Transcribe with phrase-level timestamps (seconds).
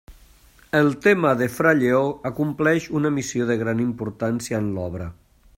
[0.79, 2.01] El tema de fra Lleó
[2.31, 5.13] acompleix una missió de gran importància en l'obra.